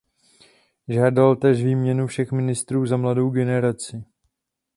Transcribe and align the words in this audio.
Žádal 0.87 1.35
též 1.35 1.63
výměnu 1.63 2.07
všech 2.07 2.31
ministrů 2.31 2.85
za 2.85 2.97
mladou 2.97 3.29
generaci. 3.29 4.03